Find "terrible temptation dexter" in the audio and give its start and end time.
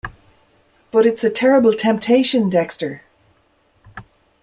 1.29-3.03